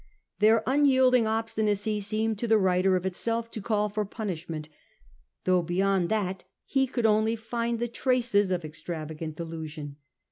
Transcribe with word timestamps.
Their 0.39 0.63
unyielding 0.65 1.27
obstinacy 1.27 2.01
seemed 2.01 2.39
to 2.39 2.47
the 2.47 2.57
writer 2.57 2.95
of 2.95 3.05
itself 3.05 3.51
to 3.51 3.61
call 3.61 3.87
for 3.87 4.03
punishment, 4.03 4.67
though 5.43 5.61
beyond 5.61 6.09
that 6.09 6.43
he 6.65 6.87
could 6.87 7.05
only 7.05 7.35
find 7.35 7.77
the 7.77 7.87
traces 7.87 8.49
of 8.49 8.65
extravagant 8.65 9.35
delusion. 9.35 9.97